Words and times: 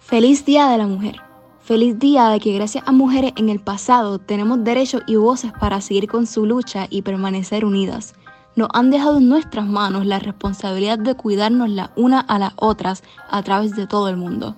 Feliz 0.00 0.46
Día 0.46 0.68
de 0.68 0.78
la 0.78 0.86
Mujer. 0.86 1.20
Feliz 1.60 1.98
día 1.98 2.30
de 2.30 2.40
que 2.40 2.54
gracias 2.54 2.82
a 2.86 2.92
mujeres 2.92 3.32
en 3.36 3.50
el 3.50 3.60
pasado 3.60 4.18
tenemos 4.18 4.64
derechos 4.64 5.02
y 5.06 5.16
voces 5.16 5.52
para 5.60 5.82
seguir 5.82 6.08
con 6.08 6.26
su 6.26 6.46
lucha 6.46 6.86
y 6.88 7.02
permanecer 7.02 7.62
unidas. 7.62 8.14
Nos 8.56 8.68
han 8.72 8.90
dejado 8.90 9.18
en 9.18 9.28
nuestras 9.28 9.66
manos 9.66 10.06
la 10.06 10.18
responsabilidad 10.18 10.98
de 10.98 11.14
cuidarnos 11.14 11.68
la 11.68 11.90
una 11.94 12.20
a 12.20 12.38
las 12.38 12.54
otras 12.56 13.02
a 13.28 13.42
través 13.42 13.76
de 13.76 13.86
todo 13.86 14.08
el 14.08 14.16
mundo. 14.16 14.56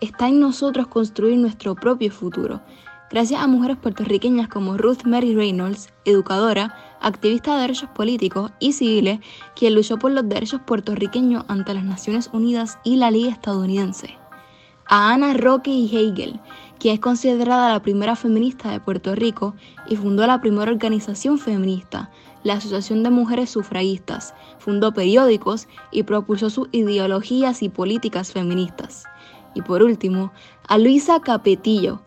Está 0.00 0.28
en 0.28 0.38
nosotros 0.38 0.86
construir 0.86 1.36
nuestro 1.36 1.74
propio 1.74 2.12
futuro. 2.12 2.60
Gracias 3.10 3.42
a 3.42 3.48
mujeres 3.48 3.78
puertorriqueñas 3.78 4.46
como 4.46 4.76
Ruth 4.76 5.04
Mary 5.04 5.34
Reynolds, 5.34 5.88
educadora, 6.04 6.76
activista 7.00 7.56
de 7.56 7.62
derechos 7.62 7.88
políticos 7.90 8.52
y 8.60 8.72
civiles, 8.72 9.18
quien 9.56 9.74
luchó 9.74 9.96
por 9.96 10.12
los 10.12 10.28
derechos 10.28 10.60
puertorriqueños 10.64 11.44
ante 11.48 11.74
las 11.74 11.84
Naciones 11.84 12.30
Unidas 12.32 12.78
y 12.84 12.96
la 12.96 13.10
Liga 13.10 13.32
Estadounidense 13.32 14.16
a 14.88 15.12
Ana 15.12 15.34
Roque 15.34 15.70
y 15.70 15.86
Hegel, 15.86 16.40
quien 16.78 16.94
es 16.94 17.00
considerada 17.00 17.72
la 17.72 17.82
primera 17.82 18.16
feminista 18.16 18.70
de 18.70 18.80
Puerto 18.80 19.14
Rico 19.14 19.54
y 19.88 19.96
fundó 19.96 20.26
la 20.26 20.40
primera 20.40 20.70
organización 20.70 21.38
feminista, 21.38 22.10
la 22.44 22.54
Asociación 22.54 23.02
de 23.02 23.10
Mujeres 23.10 23.50
Sufragistas, 23.50 24.34
fundó 24.58 24.92
periódicos 24.92 25.68
y 25.90 26.04
propulsó 26.04 26.50
sus 26.50 26.68
ideologías 26.72 27.62
y 27.62 27.68
políticas 27.68 28.32
feministas. 28.32 29.04
Y 29.54 29.62
por 29.62 29.82
último, 29.82 30.32
a 30.68 30.78
Luisa 30.78 31.20
Capetillo, 31.20 32.02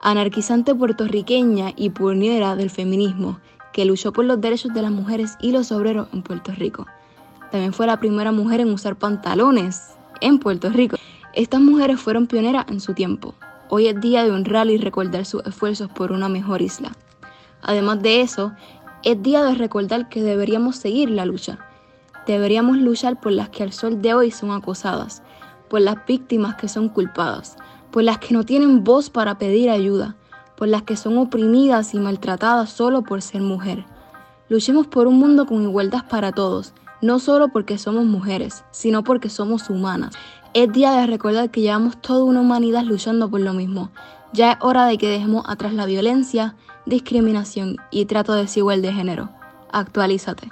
anarquizante 0.00 0.74
puertorriqueña 0.74 1.72
y 1.76 1.90
pionera 1.90 2.56
del 2.56 2.70
feminismo, 2.70 3.40
que 3.72 3.84
luchó 3.84 4.12
por 4.12 4.24
los 4.24 4.40
derechos 4.40 4.72
de 4.72 4.82
las 4.82 4.90
mujeres 4.90 5.36
y 5.40 5.52
los 5.52 5.72
obreros 5.72 6.08
en 6.12 6.22
Puerto 6.22 6.52
Rico. 6.52 6.86
También 7.50 7.72
fue 7.72 7.86
la 7.86 7.98
primera 7.98 8.32
mujer 8.32 8.60
en 8.60 8.72
usar 8.72 8.96
pantalones 8.96 9.90
en 10.20 10.38
Puerto 10.38 10.70
Rico. 10.70 10.96
Estas 11.34 11.62
mujeres 11.62 11.98
fueron 11.98 12.26
pioneras 12.26 12.66
en 12.68 12.78
su 12.78 12.92
tiempo. 12.92 13.34
Hoy 13.70 13.86
es 13.86 13.98
día 13.98 14.22
de 14.22 14.30
honrar 14.30 14.68
y 14.68 14.76
recordar 14.76 15.24
sus 15.24 15.42
esfuerzos 15.46 15.88
por 15.88 16.12
una 16.12 16.28
mejor 16.28 16.60
isla. 16.60 16.92
Además 17.62 18.02
de 18.02 18.20
eso, 18.20 18.52
es 19.02 19.22
día 19.22 19.42
de 19.42 19.54
recordar 19.54 20.10
que 20.10 20.22
deberíamos 20.22 20.76
seguir 20.76 21.08
la 21.08 21.24
lucha. 21.24 21.58
Deberíamos 22.26 22.76
luchar 22.76 23.18
por 23.18 23.32
las 23.32 23.48
que 23.48 23.62
al 23.62 23.72
sol 23.72 24.02
de 24.02 24.12
hoy 24.12 24.30
son 24.30 24.50
acosadas, 24.50 25.22
por 25.70 25.80
las 25.80 26.04
víctimas 26.04 26.56
que 26.56 26.68
son 26.68 26.90
culpadas, 26.90 27.56
por 27.90 28.02
las 28.02 28.18
que 28.18 28.34
no 28.34 28.44
tienen 28.44 28.84
voz 28.84 29.08
para 29.08 29.38
pedir 29.38 29.70
ayuda, 29.70 30.16
por 30.54 30.68
las 30.68 30.82
que 30.82 30.98
son 30.98 31.16
oprimidas 31.16 31.94
y 31.94 31.98
maltratadas 31.98 32.68
solo 32.68 33.04
por 33.04 33.22
ser 33.22 33.40
mujer. 33.40 33.86
Luchemos 34.50 34.86
por 34.86 35.06
un 35.06 35.18
mundo 35.18 35.46
con 35.46 35.62
igualdad 35.62 36.04
para 36.10 36.32
todos, 36.32 36.74
no 37.00 37.18
solo 37.18 37.48
porque 37.48 37.78
somos 37.78 38.04
mujeres, 38.04 38.64
sino 38.70 39.02
porque 39.02 39.30
somos 39.30 39.70
humanas. 39.70 40.14
Es 40.54 40.70
día 40.70 40.92
de 40.92 41.06
recordar 41.06 41.50
que 41.50 41.62
llevamos 41.62 41.96
toda 41.96 42.24
una 42.24 42.42
humanidad 42.42 42.82
luchando 42.82 43.30
por 43.30 43.40
lo 43.40 43.54
mismo. 43.54 43.90
Ya 44.34 44.52
es 44.52 44.58
hora 44.60 44.84
de 44.84 44.98
que 44.98 45.08
dejemos 45.08 45.44
atrás 45.48 45.72
la 45.72 45.86
violencia, 45.86 46.56
discriminación 46.84 47.76
y 47.90 48.04
trato 48.04 48.34
desigual 48.34 48.82
de 48.82 48.92
género. 48.92 49.30
Actualízate. 49.70 50.50